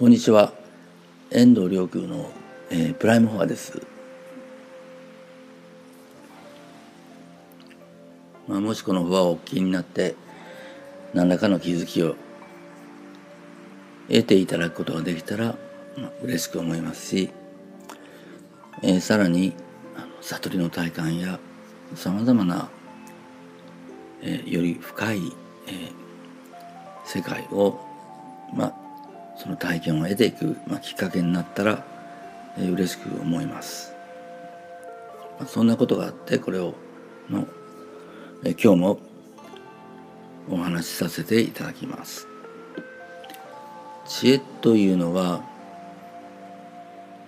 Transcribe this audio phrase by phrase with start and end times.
[0.00, 0.54] こんにちは。
[1.30, 2.30] 遠藤良空の、
[2.70, 3.82] えー、プライムフォアです、
[8.48, 10.14] まあ、もしこのフォアをお聞きになって
[11.12, 12.16] 何らかの気づきを
[14.08, 15.54] 得ていただくことができたら、
[15.98, 17.28] まあ、嬉しく思いますし、
[18.82, 19.52] えー、さらに
[20.22, 21.38] 悟りの体感や
[21.94, 22.70] さまざまな、
[24.22, 25.18] えー、より深い、
[25.66, 25.92] えー、
[27.04, 27.78] 世界を、
[28.54, 28.89] まあ、
[29.40, 31.84] その体験を得ていく、まあ、きっかけになったら、
[32.58, 33.94] えー、嬉しく思います、
[35.38, 36.74] まあ、そんなことがあってこれを
[37.30, 37.46] の、
[38.44, 38.98] えー、今日も
[40.50, 42.26] お話しさせていただきます。
[44.10, 45.44] 知恵というのは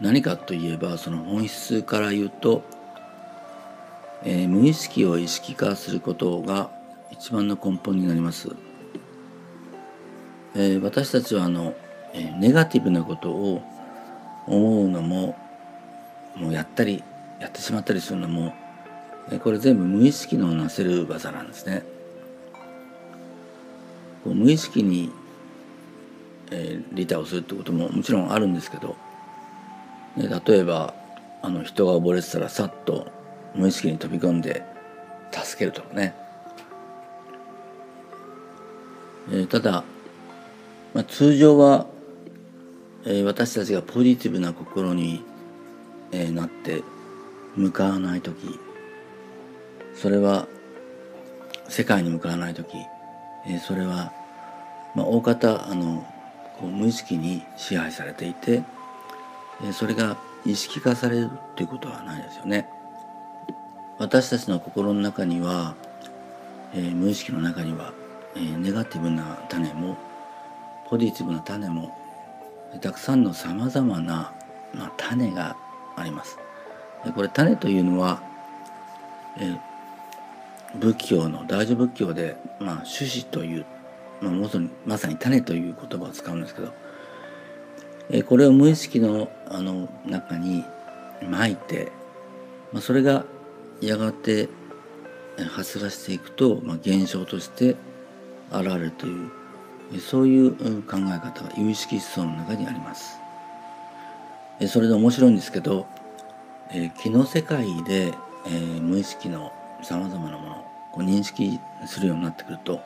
[0.00, 2.64] 何かといえばその本質から言うと、
[4.24, 6.72] えー、無意識を意識化することが
[7.12, 8.48] 一番の根本になります、
[10.56, 11.74] えー、私たちはあの
[12.14, 13.62] ネガティブなことを
[14.46, 15.36] 思うのも
[16.36, 17.02] もうやったり
[17.40, 18.54] やってしまったりするのも
[19.42, 21.84] これ全部無意識のなせる技なんですね。
[24.24, 25.10] こう無意識に、
[26.50, 28.96] えー、利他をするってことももちろんあるんですけど、
[30.16, 30.94] ね、例えば
[31.40, 33.10] あの人が溺れてたらさっと
[33.54, 34.62] 無意識に飛び込んで
[35.32, 36.14] 助けるとかね、
[39.28, 39.84] えー、ただ、
[40.94, 41.86] まあ、通常は
[43.04, 45.24] え私たちがポジティブな心に、
[46.12, 46.82] えなって
[47.56, 48.60] 向かわない時
[49.94, 50.46] それは
[51.68, 52.76] 世界に向かわない時、
[53.46, 54.12] えそれは、
[54.94, 56.06] まあ、大方あの
[56.58, 58.62] こう無意識に支配されていて、
[59.64, 62.68] えそれが意識化されるっていうことはないですよね。
[63.98, 65.76] 私たちの心の中には、
[66.74, 67.92] えー、無意識の中には、
[68.34, 69.96] えー、ネガティブな種も
[70.88, 71.96] ポジティブな種も
[72.80, 74.32] たくさんのさまざまな、
[74.74, 75.56] ま、種が
[75.96, 76.38] あります。
[77.14, 78.22] これ種というのは、
[79.38, 79.56] え
[80.76, 83.66] 仏教の大乗仏教で、まあ、種子という、
[84.20, 84.32] まあ、
[84.86, 86.72] まさに種という言葉を使うんですけど、
[88.10, 90.64] えこれを無意識のあの中に
[91.28, 91.92] まいて、
[92.72, 93.24] まあ、それが
[93.80, 94.48] やがて
[95.50, 97.76] 発芽していくと、まあ、現象として
[98.50, 99.30] 現れるという
[100.00, 103.18] そういう考え方が有意識思想の中にあります。
[104.68, 105.86] それで面白いんですけど
[106.98, 108.12] 気の世界で
[108.80, 112.80] 無意識のさまざまなものを認識するようになってくると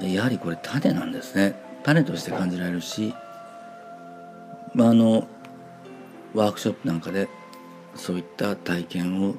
[0.00, 1.54] やはりこれ種なんですね。
[1.82, 3.12] 種として感じられるし、
[4.72, 5.26] まあ、あの
[6.32, 7.28] ワークショップなんかで
[7.94, 9.34] そういった体験を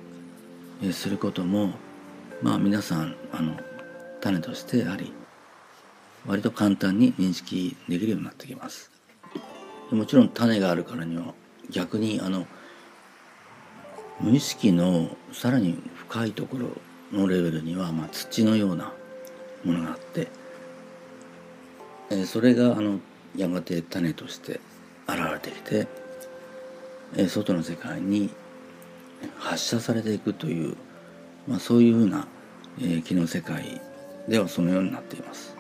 [0.92, 1.72] することも
[2.42, 3.58] まあ皆さんあの
[4.22, 5.14] 種としてやはり
[6.26, 8.92] 割と簡単に認識できるようになってきます
[9.92, 11.34] もちろん種があるからには
[11.70, 12.48] 逆にあの
[14.20, 16.70] 無意識のさらに深いところ
[17.12, 18.94] のレベルには、まあ、土のような
[19.64, 20.28] ものがあって、
[22.10, 23.00] えそれがあの
[23.36, 24.60] やがて種として
[25.08, 25.88] 現れてきて、
[27.18, 28.30] え外の世界に
[29.38, 30.76] 発射されていくという、
[31.48, 32.28] まあ、そういうふうな、
[32.82, 33.82] え気の世界
[34.28, 35.56] ではそのようになっています。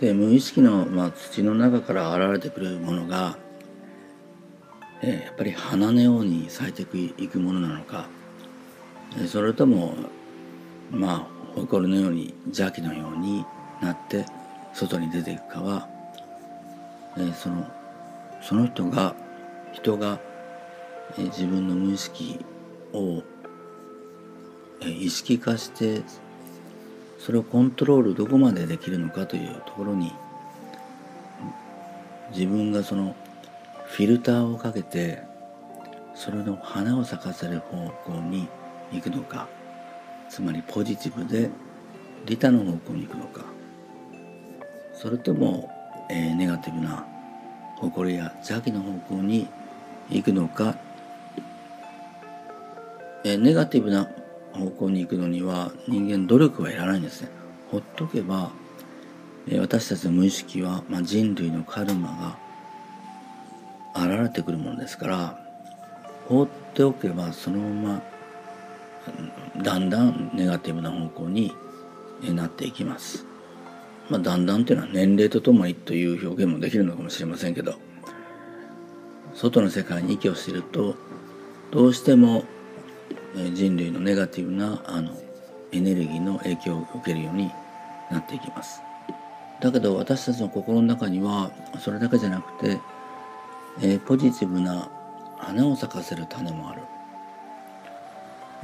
[0.00, 3.38] で無意識の、まあ、土の中から現れてくるものが、
[5.02, 6.82] えー、やっぱり花のように咲いて
[7.22, 8.08] いくものなのか、
[9.16, 9.94] えー、それとも
[10.90, 13.44] まあ埃のように邪気のように
[13.80, 14.26] なって
[14.74, 15.88] 外に出ていくかは、
[17.16, 17.66] えー、その
[18.42, 19.16] その人が
[19.72, 20.20] 人が、
[21.16, 22.44] えー、自分の無意識
[22.92, 23.22] を、
[24.82, 26.02] えー、意識化して
[27.18, 30.12] それをコントロールどこまでできるのかというところに
[32.30, 33.14] 自分がその
[33.86, 35.22] フィルターをかけて
[36.14, 38.48] それの花を咲かせる方向に
[38.92, 39.48] 行くのか
[40.28, 41.50] つまりポジティブで
[42.26, 43.44] 利他の方向に行くのか
[44.92, 45.70] それとも、
[46.10, 47.06] えー、ネガティブな
[47.76, 49.46] 誇りや邪気の方向に
[50.10, 50.76] 行くのか、
[53.24, 54.08] えー、ネガティブな
[54.56, 57.28] 方向に行くのには人間努力はいらないんですね。
[57.70, 58.50] ほっとけば、
[59.60, 62.36] 私たちの無意識は、まあ、人類のカルマ
[63.94, 65.38] が現れてくるものですから
[66.26, 68.02] 放っておけばそのまま
[69.62, 71.52] だんだんネガティブな方向に
[72.22, 73.24] なっていきます。
[74.10, 77.74] まあ、だんだんというのは年齢とともにという表現もできるのかもしれませんけど
[79.34, 80.94] 外の世界に息をしていると
[81.72, 82.44] どうしても
[83.52, 85.12] 人類のネガティブなあの
[85.72, 87.52] エネルギーの影響を受けるように
[88.10, 88.80] なっていきます。
[89.60, 92.80] だけど私たちの心の中にはそれだけじゃなくて、
[93.80, 94.90] えー、ポジティブな
[95.38, 96.82] 花を咲かせる種もある、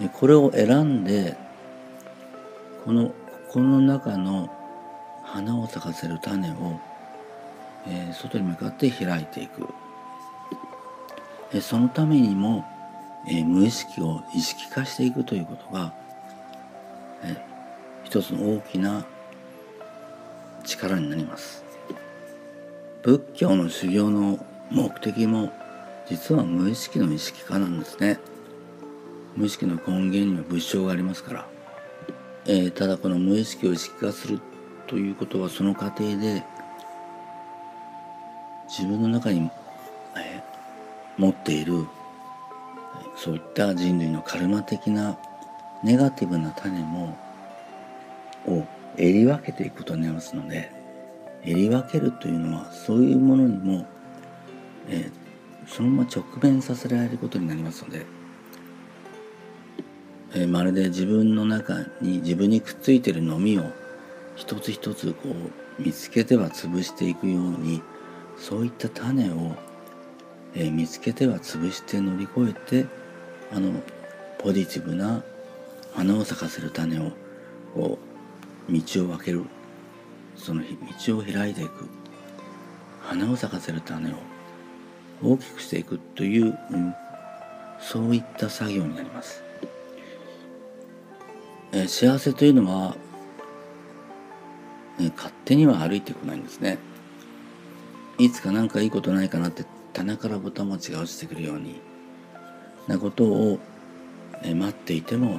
[0.00, 1.36] え、これを選んで
[2.84, 3.12] この
[3.48, 4.50] 心の中の
[5.22, 6.80] 花を咲かせる種を、
[7.86, 9.66] えー、外に向かって開いていく、
[11.54, 12.64] えそのためにも、
[13.28, 15.92] え無意識を意識化していくということが、
[17.22, 17.36] え
[18.04, 19.04] 一つの大きな
[20.64, 21.64] 力になります。
[23.02, 25.52] 仏教の修行の目的も
[26.08, 28.18] 実は無意識の意識化なんですね。
[29.36, 31.46] 無意識の根源には仏性がありますから、
[32.46, 34.40] えー、ただこの無意識を意識化する
[34.86, 36.44] ということはその過程で
[38.68, 39.50] 自分の中に、
[40.16, 41.86] えー、持っている
[43.22, 45.16] そういった人類のカルマ的な
[45.84, 47.16] ネガティブな種も
[48.48, 48.66] を
[48.96, 50.72] えり分けていくことになりますので
[51.44, 53.86] えり分けるというのはそういうものにも、
[54.88, 58.06] えー、そのまま直面させられることになりますので、
[60.34, 63.62] えー、まるで自分の中に自分にくっついてるのみを
[64.34, 67.82] 一つ一つこう見つけては潰していくように
[68.36, 69.54] そういった種を、
[70.56, 73.01] えー、見つけては潰して乗り越えて
[73.52, 73.72] あの
[74.38, 75.22] ポジティブな
[75.92, 77.12] 花を咲かせる種を
[77.74, 77.98] こ
[78.68, 79.44] う道を分ける。
[80.36, 80.62] その
[81.06, 81.88] 道を開いていく。
[83.02, 84.14] 花を咲かせる種を
[85.22, 86.94] 大きくしていくという、うん、
[87.80, 89.42] そういった作業になります、
[91.72, 92.96] え幸せというのは、
[95.00, 96.78] え勝手には歩いてこないんですね。
[98.18, 101.80] いつか何かいいことないかなって棚からぼた餅が落ちてくるように
[102.86, 103.58] なことを、
[104.44, 105.38] え待っていても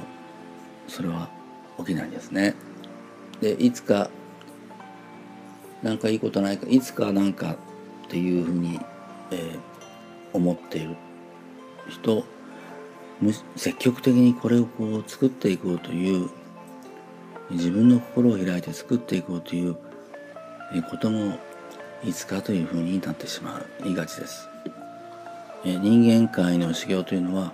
[0.88, 1.28] それは
[1.78, 2.54] 起きないんですね。
[3.40, 4.08] でいつか
[5.82, 7.56] 何かいいことないかいつか何か
[8.06, 8.80] っていうふうに、
[9.30, 9.58] えー、
[10.32, 10.96] 思っている
[11.90, 12.24] 人
[13.56, 16.30] 積極的にこれをこう作っていこうという
[17.50, 19.76] 自分の心を開いて作っていこうという
[20.90, 21.38] ことも
[22.02, 24.53] いつかというふうになってしまういがちです。
[25.64, 27.52] え人間界の修行というのは、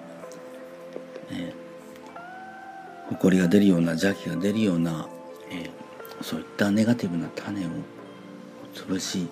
[1.30, 5.08] えー、誇りが出るような邪気が出るような
[5.50, 7.68] えー、そういったネガティブな種を
[8.74, 9.28] 潰し、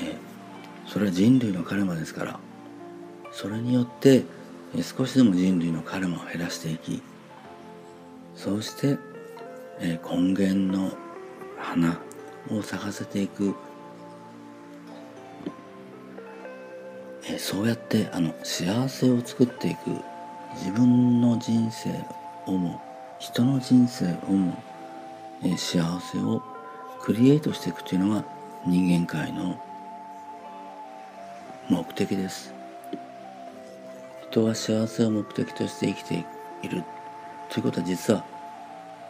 [0.00, 2.40] えー、それは人類のカルマですから
[3.32, 4.24] それによって、
[4.74, 7.02] えー、少しでも人類のカルマを減らしていき
[8.34, 8.98] そうして、
[9.80, 10.92] え、根源の
[11.58, 11.98] 花
[12.50, 19.90] を咲かせていく、ー、そうやってあの幸せを作っていく
[20.56, 21.90] 自分の人生
[22.46, 22.80] をも
[23.18, 24.62] 人の人生をも
[25.44, 26.42] え幸せを
[27.00, 28.24] クリエイトしていくというのが
[28.66, 29.60] 人間界の
[31.68, 32.52] 目的です。
[34.30, 36.24] 人は幸せを目的として生きて
[36.62, 36.84] いる
[37.48, 38.24] ということは実は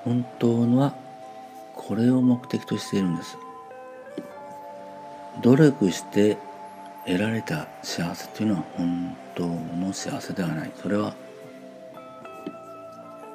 [0.04, 0.94] 本当は
[1.74, 3.38] これを目的としているんです。
[5.42, 6.36] 努力して
[7.06, 10.72] 得られた幸せというのは本当の幸せではない。
[10.74, 11.14] それは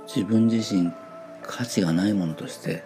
[0.05, 0.91] 自分自身
[1.41, 2.83] 価値がないものとして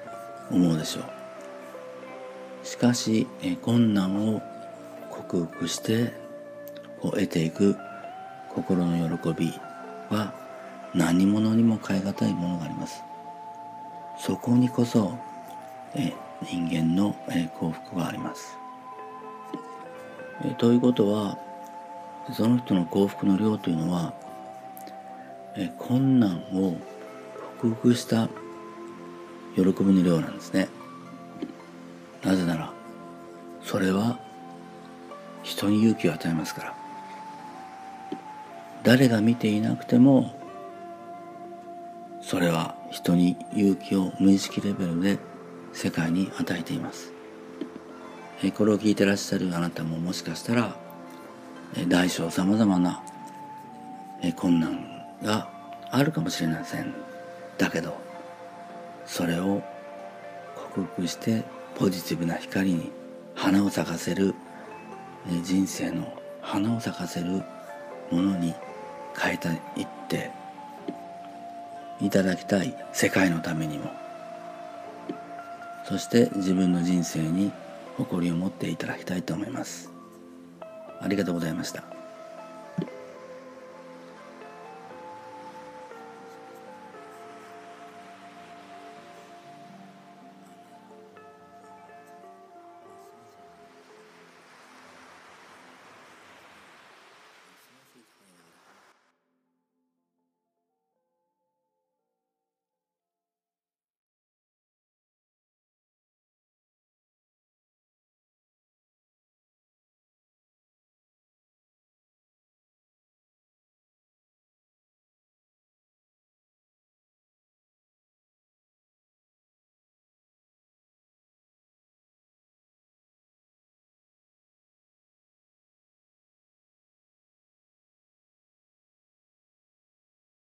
[0.52, 2.66] 思うでしょう。
[2.66, 3.28] しかし
[3.64, 4.42] 困難を
[5.10, 6.14] 克服して
[7.02, 7.76] 得ていく
[8.50, 9.54] 心の喜び
[10.10, 10.34] は
[10.94, 13.02] 何者にも代え難いものがあります。
[14.20, 15.18] そこにこそ
[15.96, 17.16] え人間の
[17.60, 18.65] 幸福があります。
[20.44, 21.38] えということは
[22.34, 24.14] その人の幸福の量というのは
[25.56, 26.78] え困難を
[27.62, 28.28] 克服した
[29.56, 30.68] 喜びの量なんですね。
[32.24, 32.74] なぜなら
[33.64, 34.20] それは
[35.44, 36.76] 人に勇気を与えますから。
[38.86, 40.40] 誰が見ていなくても
[42.22, 45.18] それは人に勇気を無意識レベルで
[45.74, 47.15] 世界に与えています。
[48.56, 50.76] これを聞いてらっしゃるあなたももしかしたら
[51.88, 53.02] 大小さまざまな
[54.36, 54.80] 困難
[55.24, 55.50] が
[55.90, 56.94] あるかもしれません。
[57.58, 57.98] だけど
[59.06, 59.64] それを
[60.56, 61.44] 克服して
[61.76, 62.92] ポジティブな光に
[63.34, 64.36] 花を咲かせる
[65.44, 67.44] 人生の花を咲かせる
[68.12, 68.54] ものに
[69.18, 69.48] 変えて
[69.80, 70.32] いって
[72.02, 73.92] いただきたい世界のためにも。
[75.88, 77.52] そして自分の人生に
[77.98, 79.92] 誇りを持っていただきたいと思います。
[81.02, 81.95] ありがとうございました。